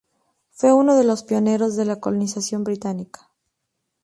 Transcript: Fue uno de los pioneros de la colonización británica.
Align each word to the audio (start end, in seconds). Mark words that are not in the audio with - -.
Fue 0.49 0.73
uno 0.73 0.95
de 0.97 1.03
los 1.03 1.21
pioneros 1.23 1.75
de 1.75 1.85
la 1.85 1.99
colonización 1.99 2.63
británica. 2.63 3.29